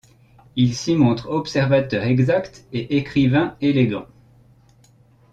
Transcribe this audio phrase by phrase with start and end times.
[0.55, 4.07] Il s'y montre observateur exact et écrivain élégant.